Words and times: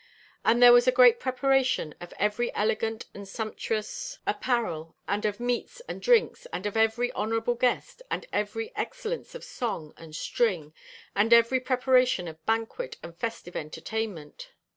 And 0.43 0.63
there 0.63 0.73
was 0.73 0.87
a 0.87 0.91
great 0.91 1.19
preparation 1.19 1.93
of 2.01 2.11
every 2.17 2.51
elegant 2.55 3.05
and 3.13 3.27
sumptuous 3.27 4.17
apparel, 4.25 4.95
and 5.07 5.25
of 5.25 5.39
meats 5.39 5.79
and 5.87 6.01
drinks, 6.01 6.47
and 6.51 6.65
of 6.65 6.75
every 6.75 7.11
honourable 7.11 7.53
guest, 7.53 8.01
and 8.09 8.25
every 8.33 8.75
excellence 8.75 9.35
of 9.35 9.43
song 9.43 9.93
and 9.97 10.15
string, 10.15 10.73
and 11.15 11.31
every 11.31 11.59
preparation 11.59 12.27
of 12.27 12.43
banquet 12.47 12.97
and 13.03 13.15
festive 13.15 13.55
entertainment.' 13.55 14.49